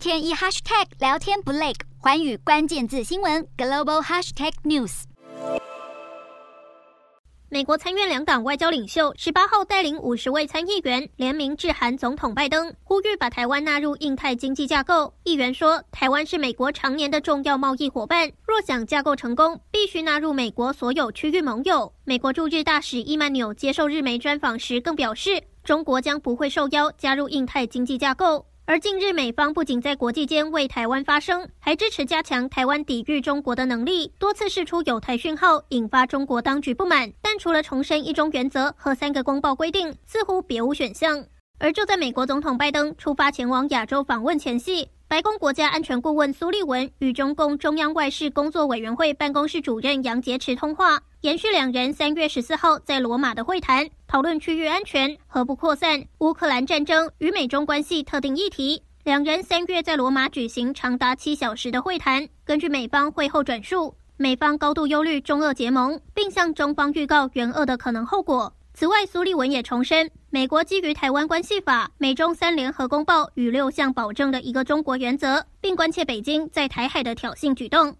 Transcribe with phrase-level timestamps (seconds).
[0.00, 5.02] 天一 hashtag 聊天不累，寰宇关键字新闻 global hashtag news。
[7.50, 15.12] 美国参院两党外交领袖十八号带领五十位参议员联名致函总统拜登，呼吁把台湾纳入印太经济架构。
[15.24, 21.92] 议员说，台湾是美国常年的重要贸易伙伴，若想架构成功，必须纳入美国所有区域盟友。
[22.04, 28.46] 美国驻日大使伊曼纽接受日媒专访时更表示，中国将不会受邀加入印太经济架构。
[28.70, 37.12] 而近日，美方不仅在国际间为台湾发声，还支持加强台湾抵御中国的能力，多次释出有台讯号，引发中国当局不满。
[37.20, 41.26] 但除了重申一中原则和三个公报规定，似乎别无选项。
[41.58, 58.84] 而就在美国总统拜登出发前往亚洲访问前夕，白宫国家安全顾问苏利文与中共中央外事工作委员会办公室主任杨洁篪通话，延续两人三月十四号在罗马的会谈，讨论区域安全、核不扩散、乌克兰战争与美中关系特定议题。
[59.02, 62.28] 两人三月在罗马举行长达七小时的会谈。
[62.44, 68.52] 根据美方会后转述，美方高度忧虑中俄结盟，并向中方预告援俄的可能后果。
[68.80, 77.94] 此外，苏利文也重申，美国基于《台湾关系法》、美中三联合公报与六项保证的一个中国原则，并关切北京在台海的挑衅举动。